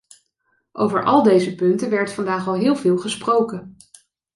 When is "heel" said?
2.53-2.75